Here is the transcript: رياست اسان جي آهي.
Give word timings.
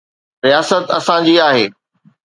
رياست 0.45 0.85
اسان 0.97 1.19
جي 1.25 1.35
آهي. 1.49 1.65